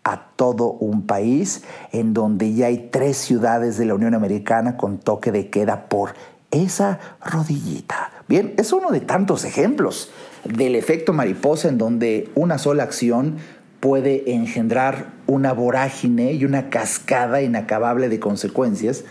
[0.08, 4.98] a todo un país en donde ya hay tres ciudades de la Unión Americana con
[4.98, 6.14] toque de queda por
[6.50, 8.10] esa rodillita.
[8.26, 10.10] Bien, es uno de tantos ejemplos
[10.44, 13.36] del efecto mariposa en donde una sola acción
[13.80, 19.04] puede engendrar una vorágine y una cascada inacabable de consecuencias,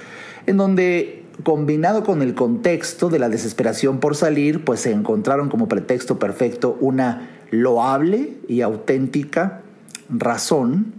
[0.45, 5.67] en donde combinado con el contexto de la desesperación por salir, pues se encontraron como
[5.67, 9.61] pretexto perfecto una loable y auténtica
[10.09, 10.93] razón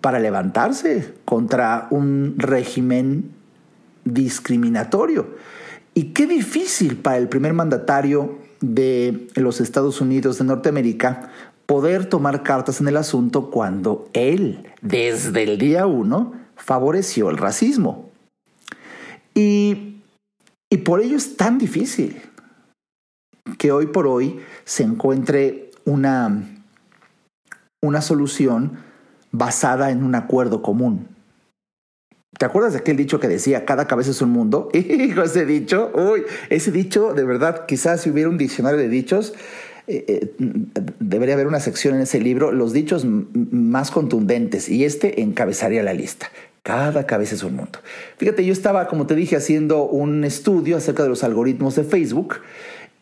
[0.00, 3.30] para levantarse contra un régimen
[4.04, 5.28] discriminatorio.
[5.94, 11.30] Y qué difícil para el primer mandatario de los Estados Unidos de Norteamérica
[11.66, 18.10] poder tomar cartas en el asunto cuando él, desde el día uno, favoreció el racismo.
[19.34, 20.02] Y,
[20.70, 22.20] y por ello es tan difícil
[23.58, 26.53] que hoy por hoy se encuentre una
[27.86, 28.78] una solución
[29.30, 31.08] basada en un acuerdo común.
[32.38, 34.68] ¿Te acuerdas de aquel dicho que decía cada cabeza es un mundo?
[34.72, 39.34] Hijo, ese dicho, uy, ese dicho, de verdad, quizás si hubiera un diccionario de dichos,
[39.86, 40.34] eh, eh,
[40.98, 45.92] debería haber una sección en ese libro, los dichos más contundentes, y este encabezaría la
[45.92, 46.30] lista.
[46.62, 47.78] Cada cabeza es un mundo.
[48.16, 52.36] Fíjate, yo estaba, como te dije, haciendo un estudio acerca de los algoritmos de Facebook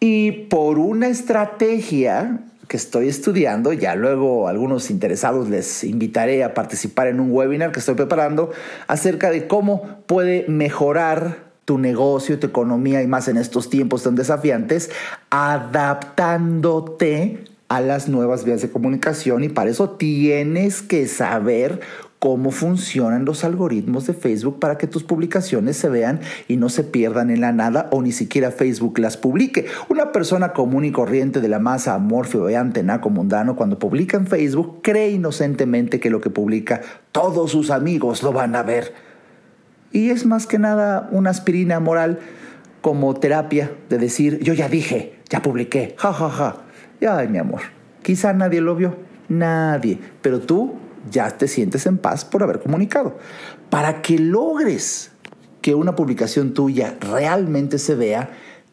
[0.01, 2.40] y por una estrategia
[2.72, 3.74] que estoy estudiando.
[3.74, 8.50] Ya luego algunos interesados les invitaré a participar en un webinar que estoy preparando
[8.87, 14.14] acerca de cómo puede mejorar tu negocio, tu economía y más en estos tiempos tan
[14.14, 14.90] desafiantes,
[15.28, 21.80] adaptándote a las nuevas vías de comunicación y para eso tienes que saber
[22.22, 26.85] cómo funcionan los algoritmos de Facebook para que tus publicaciones se vean y no se
[26.85, 29.66] pierdan en la nada o ni siquiera Facebook las publique.
[29.88, 34.28] Una persona común y corriente de la masa amorfo y antenaco mundano cuando publica en
[34.28, 38.94] Facebook cree inocentemente que lo que publica todos sus amigos lo van a ver.
[39.90, 42.20] Y es más que nada una aspirina moral
[42.82, 46.56] como terapia de decir, yo ya dije, ya publiqué, ja, ja, ja.
[47.04, 47.62] Ay, mi amor,
[48.04, 48.94] quizá nadie lo vio,
[49.29, 53.19] nadie, pero tú ya te sientes en paz por haber comunicado.
[53.71, 55.11] Para que logres
[55.61, 58.31] que una publicación tuya realmente se vea,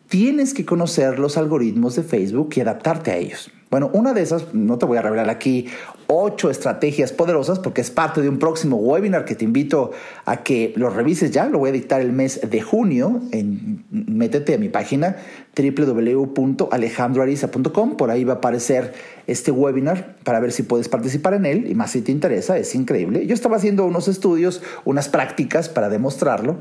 [0.08, 3.52] tienes que conocer los algoritmos de Facebook y adaptarte a ellos.
[3.70, 5.68] Bueno, una de esas, no te voy a revelar aquí
[6.08, 9.92] ocho estrategias poderosas porque es parte de un próximo webinar que te invito
[10.26, 11.48] a que lo revises ya.
[11.48, 13.22] Lo voy a dictar el mes de junio.
[13.32, 15.18] En, métete a mi página
[15.56, 17.96] www.alejandroariza.com.
[17.96, 18.96] Por ahí va a aparecer
[19.28, 22.58] este webinar para ver si puedes participar en él y más si te interesa.
[22.58, 23.28] Es increíble.
[23.28, 26.58] Yo estaba haciendo unos estudios, unas prácticas para demostrarlo.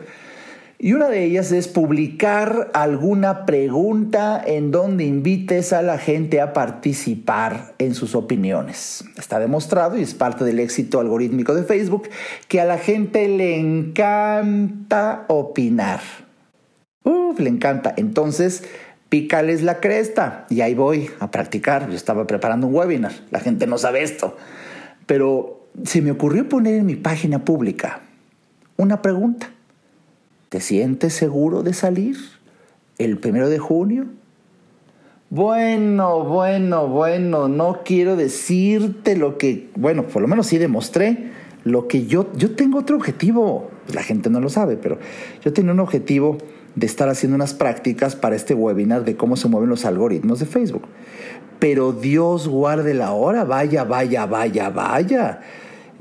[0.81, 6.53] Y una de ellas es publicar alguna pregunta en donde invites a la gente a
[6.53, 9.05] participar en sus opiniones.
[9.17, 12.09] Está demostrado y es parte del éxito algorítmico de Facebook
[12.47, 15.99] que a la gente le encanta opinar.
[17.03, 17.93] Uf, le encanta.
[17.97, 18.63] Entonces,
[19.09, 21.89] pícales la cresta y ahí voy a practicar.
[21.89, 23.15] Yo estaba preparando un webinar.
[23.33, 24.37] La gente no sabe esto.
[25.07, 28.03] Pero se me ocurrió poner en mi página pública
[28.77, 29.51] una pregunta
[30.49, 32.17] ¿Te sientes seguro de salir
[32.97, 34.07] el primero de junio?
[35.29, 41.33] Bueno, bueno, bueno, no quiero decirte lo que, bueno, por lo menos sí demostré
[41.65, 44.99] lo que yo, yo tengo otro objetivo, la gente no lo sabe, pero
[45.45, 46.39] yo tenía un objetivo
[46.77, 50.47] de estar haciendo unas prácticas para este webinar de cómo se mueven los algoritmos de
[50.47, 50.87] Facebook.
[51.59, 55.41] Pero Dios guarde la hora, vaya, vaya, vaya, vaya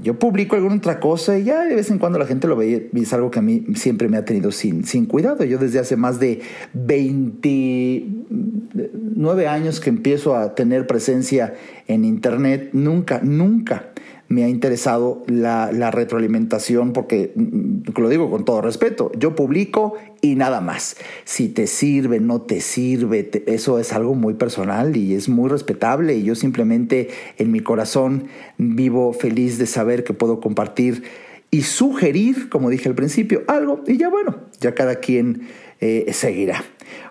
[0.01, 2.91] yo publico alguna otra cosa y ya de vez en cuando la gente lo ve
[2.93, 5.43] y es algo que a mí siempre me ha tenido sin, sin cuidado.
[5.43, 6.41] Yo desde hace más de
[6.73, 11.55] 29 años que empiezo a tener presencia
[11.87, 13.89] en Internet, nunca, nunca
[14.29, 20.35] me ha interesado la, retroalimentación porque, mm, lo digo con todo respeto, yo publico y
[20.35, 20.97] nada más.
[21.23, 26.15] Si te sirve, no te sirve, eso es algo muy personal y es muy respetable
[26.15, 28.25] y yo simplemente en mi corazón
[28.57, 31.03] vivo feliz de saber que puedo compartir
[31.49, 35.47] y sugerir, como dije al principio, algo y ya bueno, ya cada quien
[35.79, 36.63] eh, seguirá.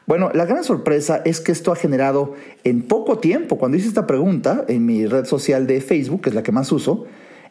[0.06, 4.06] Bueno, la gran sorpresa es que esto ha generado en poco tiempo, cuando hice esta
[4.06, 7.06] pregunta en mi red social de Facebook, que es la que más uso,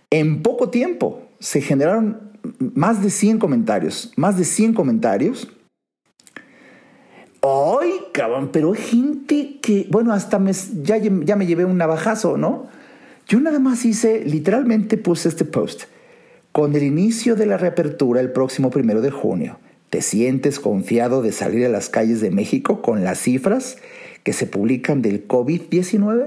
[0.10, 5.50] en poco tiempo se generaron más de 100 comentarios, más de 100 comentarios.
[7.42, 8.50] ¡Ay, cabrón!
[8.52, 10.52] Pero hay gente que, bueno, hasta me,
[10.82, 12.68] ya, ya me llevé un navajazo, ¿no?
[13.28, 15.84] Yo nada más hice, literalmente puse este post.
[16.52, 19.60] Con el inicio de la reapertura el próximo primero de junio,
[19.96, 23.78] ¿Te sientes confiado de salir a las calles de México con las cifras
[24.24, 26.26] que se publican del COVID-19?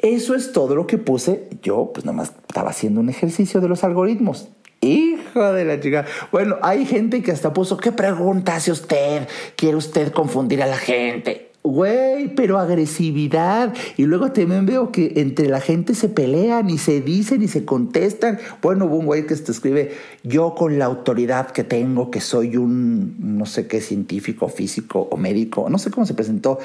[0.00, 1.46] Eso es todo lo que puse.
[1.60, 4.48] Yo pues nada más estaba haciendo un ejercicio de los algoritmos.
[4.80, 6.06] Hijo de la chica.
[6.32, 9.28] Bueno, hay gente que hasta puso, ¿qué pregunta hace usted?
[9.56, 11.50] ¿Quiere usted confundir a la gente?
[11.66, 13.72] Güey, pero agresividad.
[13.96, 17.64] Y luego también veo que entre la gente se pelean y se dicen y se
[17.64, 18.38] contestan.
[18.60, 19.92] Bueno, hubo un güey que te escribe,
[20.22, 25.16] yo con la autoridad que tengo, que soy un no sé qué científico, físico o
[25.16, 26.58] médico, no sé cómo se presentó,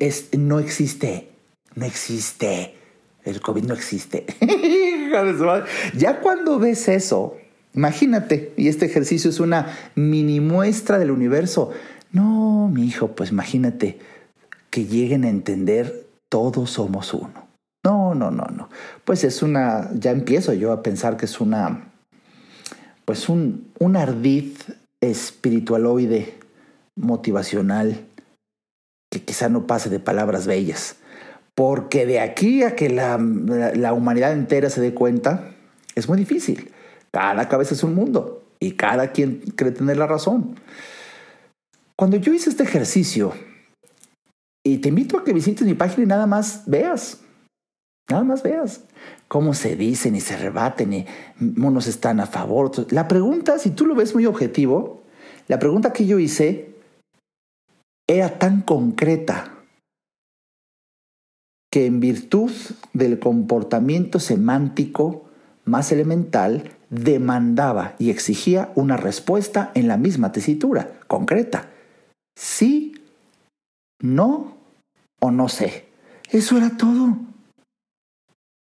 [0.00, 1.28] es, no existe,
[1.76, 2.74] no existe.
[3.24, 4.26] El COVID no existe.
[5.96, 7.36] ya cuando ves eso,
[7.74, 11.70] imagínate, y este ejercicio es una mini muestra del universo.
[12.10, 13.98] No, mi hijo, pues imagínate
[14.72, 17.46] que lleguen a entender todos somos uno.
[17.84, 18.70] No, no, no, no.
[19.04, 21.92] Pues es una, ya empiezo yo a pensar que es una,
[23.04, 24.52] pues un, un ardid
[25.02, 26.38] espiritualoide
[26.96, 28.06] motivacional
[29.10, 30.96] que quizá no pase de palabras bellas.
[31.54, 35.50] Porque de aquí a que la, la, humanidad entera se dé cuenta,
[35.94, 36.72] es muy difícil.
[37.10, 40.56] Cada cabeza es un mundo y cada quien cree tener la razón.
[41.94, 43.34] Cuando yo hice este ejercicio,
[44.64, 47.20] y te invito a que visites mi página y nada más veas.
[48.10, 48.84] Nada más veas
[49.28, 51.06] cómo se dicen y se rebaten y
[51.40, 52.70] unos están a favor.
[52.92, 55.02] La pregunta, si tú lo ves muy objetivo,
[55.48, 56.74] la pregunta que yo hice
[58.06, 59.52] era tan concreta
[61.72, 62.52] que en virtud
[62.92, 65.24] del comportamiento semántico
[65.64, 71.70] más elemental demandaba y exigía una respuesta en la misma tesitura, concreta.
[72.38, 73.01] Sí
[74.02, 74.58] no
[75.20, 75.86] o no sé.
[76.30, 77.16] Eso era todo.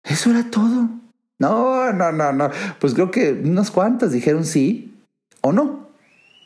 [0.02, 0.88] Eso era todo.
[1.38, 2.50] No, no, no, no.
[2.80, 4.94] Pues creo que unas cuantas dijeron sí
[5.42, 5.86] o no.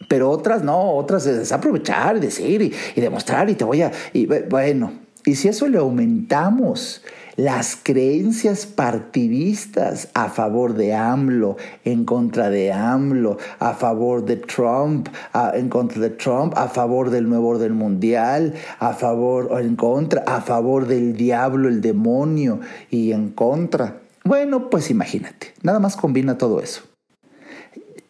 [0.08, 3.92] Pero otras no, otras es aprovechar y decir y, y demostrar y te voy a...
[4.12, 4.92] Y bueno,
[5.24, 7.02] y si eso le aumentamos
[7.40, 15.08] las creencias partidistas a favor de AMLO, en contra de AMLO, a favor de Trump,
[15.54, 20.22] en contra de Trump, a favor del nuevo orden mundial, a favor o en contra,
[20.26, 22.60] a favor del diablo, el demonio
[22.90, 24.02] y en contra.
[24.22, 26.82] Bueno, pues imagínate, nada más combina todo eso.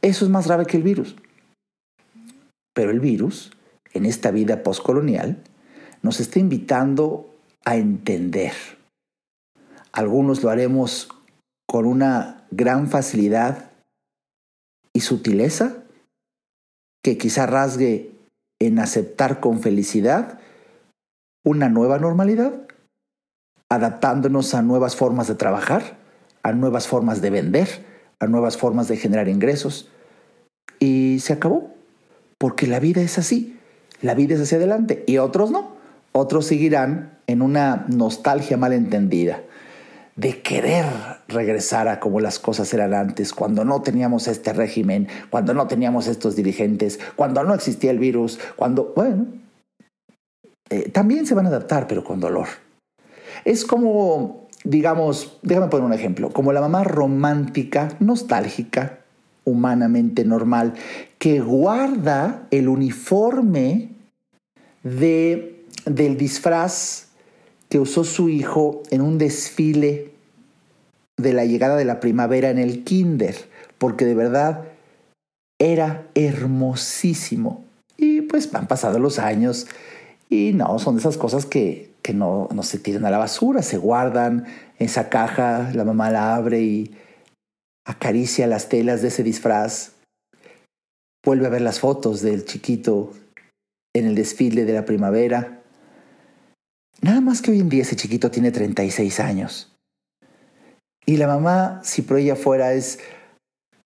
[0.03, 1.15] Eso es más grave que el virus.
[2.75, 3.53] Pero el virus,
[3.93, 5.39] en esta vida postcolonial,
[6.03, 7.33] nos está invitando
[7.65, 8.80] a entender
[9.93, 11.09] algunos lo haremos
[11.67, 13.71] con una gran facilidad
[14.93, 15.85] y sutileza
[17.03, 18.13] que quizá rasgue
[18.61, 20.39] en aceptar con felicidad
[21.45, 22.53] una nueva normalidad,
[23.71, 25.97] adaptándonos a nuevas formas de trabajar,
[26.43, 27.69] a nuevas formas de vender,
[28.19, 29.89] a nuevas formas de generar ingresos.
[30.79, 31.75] Y se acabó.
[32.39, 33.59] porque la vida es así,
[34.01, 35.77] la vida es hacia adelante y otros no,
[36.13, 39.43] otros seguirán en una nostalgia malentendida
[40.21, 40.85] de querer
[41.29, 46.09] regresar a como las cosas eran antes, cuando no teníamos este régimen, cuando no teníamos
[46.09, 49.29] estos dirigentes, cuando no existía el virus, cuando, bueno,
[50.69, 52.49] eh, también se van a adaptar, pero con dolor.
[53.47, 58.99] Es como, digamos, déjame poner un ejemplo, como la mamá romántica, nostálgica,
[59.45, 60.75] humanamente normal,
[61.19, 63.89] que guarda el uniforme
[64.83, 67.07] de, del disfraz
[67.71, 70.10] que usó su hijo en un desfile
[71.23, 73.37] de la llegada de la primavera en el kinder,
[73.79, 74.65] porque de verdad
[75.59, 77.65] era hermosísimo.
[77.97, 79.67] Y pues han pasado los años
[80.29, 83.77] y no, son esas cosas que, que no, no se tiran a la basura, se
[83.77, 84.47] guardan
[84.79, 86.95] en esa caja, la mamá la abre y
[87.85, 89.93] acaricia las telas de ese disfraz,
[91.25, 93.13] vuelve a ver las fotos del chiquito
[93.95, 95.61] en el desfile de la primavera
[97.03, 99.70] Nada más que hoy en día ese chiquito tiene 36 años.
[101.11, 103.01] Y la mamá, si por ella fuera, es,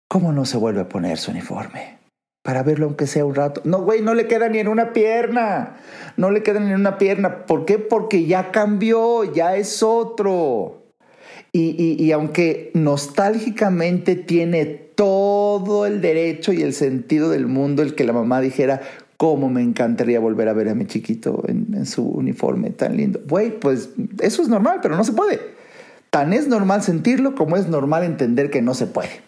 [0.09, 1.99] ¿cómo no se vuelve a poner su uniforme?
[2.43, 3.61] Para verlo aunque sea un rato.
[3.65, 5.77] No, güey, no le queda ni en una pierna.
[6.17, 7.47] No le queda ni en una pierna.
[7.47, 7.79] ¿Por qué?
[7.79, 10.83] Porque ya cambió, ya es otro.
[11.53, 17.95] Y, y, y aunque nostálgicamente tiene todo el derecho y el sentido del mundo el
[17.95, 18.81] que la mamá dijera,
[19.17, 23.21] cómo me encantaría volver a ver a mi chiquito en, su uniforme tan lindo.
[23.29, 25.62] Güey, pues eso es normal, pero no se puede.
[26.13, 29.23] Tan es normal sentirlo como es normal entender que no se puede.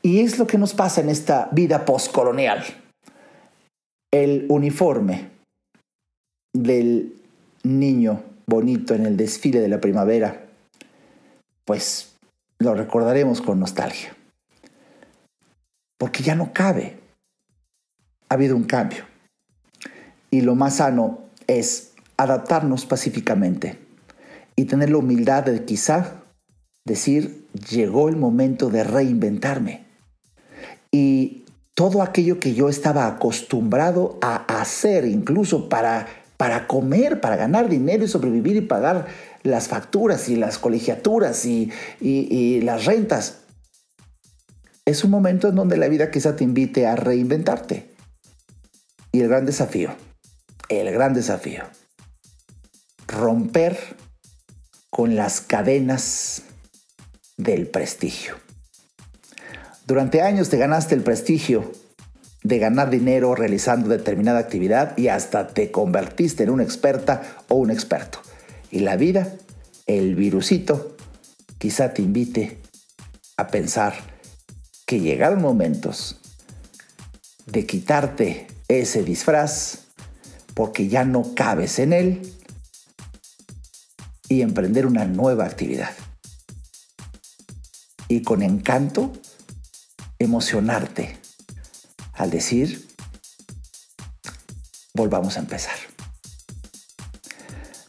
[0.00, 2.62] Y es lo que nos pasa en esta vida postcolonial.
[4.12, 5.30] El uniforme
[6.54, 7.16] del
[7.64, 10.46] niño bonito en el desfile de la primavera,
[11.64, 12.14] pues
[12.60, 14.14] lo recordaremos con nostalgia.
[15.98, 16.96] Porque ya no cabe.
[18.28, 19.04] Ha habido un cambio
[20.30, 23.83] y lo más sano es adaptarnos pacíficamente
[24.56, 26.22] y tener la humildad de quizá
[26.84, 29.84] decir, llegó el momento de reinventarme.
[30.90, 31.44] Y
[31.74, 38.04] todo aquello que yo estaba acostumbrado a hacer, incluso para, para comer, para ganar dinero
[38.04, 39.06] y sobrevivir y pagar
[39.42, 43.38] las facturas y las colegiaturas y, y las rentas,
[44.84, 47.90] es un momento en donde la vida quizá te invite a reinventarte.
[49.10, 49.90] Y el gran desafío
[50.68, 51.64] el gran desafío.
[53.06, 53.78] Romper
[54.94, 56.42] con las cadenas
[57.36, 58.36] del prestigio.
[59.88, 61.72] Durante años te ganaste el prestigio
[62.44, 67.72] de ganar dinero realizando determinada actividad y hasta te convertiste en una experta o un
[67.72, 68.20] experto.
[68.70, 69.34] Y la vida,
[69.86, 70.96] el virusito,
[71.58, 72.58] quizá te invite
[73.36, 73.94] a pensar
[74.86, 76.20] que llegaron momentos
[77.46, 79.86] de quitarte ese disfraz
[80.54, 82.33] porque ya no cabes en él
[84.28, 85.90] y emprender una nueva actividad.
[88.08, 89.12] Y con encanto,
[90.18, 91.16] emocionarte
[92.12, 92.86] al decir,
[94.94, 95.74] volvamos a empezar.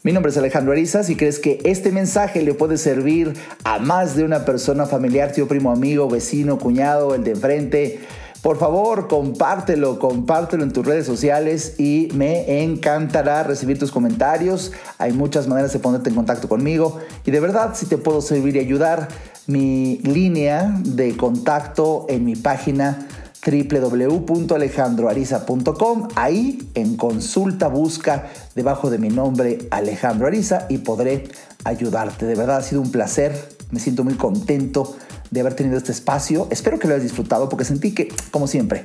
[0.05, 1.03] Mi nombre es Alejandro Ariza.
[1.03, 3.33] Si crees que este mensaje le puede servir
[3.63, 7.99] a más de una persona familiar, tío, primo, amigo, vecino, cuñado, el de enfrente,
[8.45, 14.71] por favor, compártelo, compártelo en tus redes sociales y me encantará recibir tus comentarios.
[14.99, 18.55] Hay muchas maneras de ponerte en contacto conmigo y de verdad, si te puedo servir
[18.55, 19.07] y ayudar,
[19.47, 23.07] mi línea de contacto en mi página
[23.43, 26.09] www.alejandroariza.com.
[26.13, 31.29] Ahí en consulta busca debajo de mi nombre Alejandro Ariza y podré
[31.63, 32.27] ayudarte.
[32.27, 34.95] De verdad ha sido un placer, me siento muy contento
[35.31, 36.47] de haber tenido este espacio.
[36.51, 38.83] Espero que lo hayas disfrutado porque sentí que, como siempre,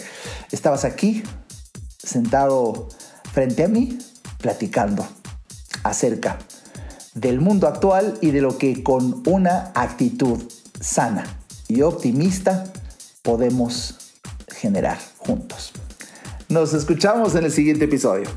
[0.51, 1.23] estabas aquí
[2.03, 2.89] sentado
[3.33, 3.99] frente a mí
[4.39, 5.07] platicando
[5.83, 6.39] acerca
[7.15, 10.43] del mundo actual y de lo que con una actitud
[10.81, 11.25] sana
[11.69, 12.65] y optimista
[13.23, 13.99] podemos
[14.49, 15.73] generar juntos.
[16.49, 18.29] Nos escuchamos en el siguiente episodio.